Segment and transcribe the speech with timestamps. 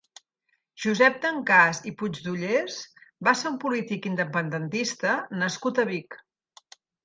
[0.85, 2.79] Josep Dencàs i Puigdollers
[3.29, 6.23] va ser un polític independentista nascut a Vic.